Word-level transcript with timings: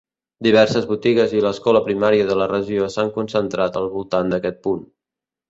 Diverses 0.45 0.87
botigues 0.91 1.35
i 1.39 1.43
l'escola 1.47 1.81
primària 1.89 2.31
de 2.31 2.39
la 2.41 2.47
regió 2.53 2.89
s'han 2.95 3.13
concentrat 3.19 3.79
al 3.83 3.93
voltant 3.99 4.35
d'aquest 4.35 4.61
punt. 4.67 4.83